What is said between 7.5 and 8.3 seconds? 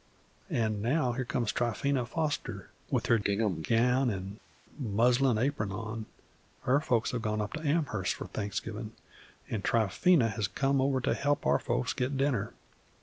to Amherst for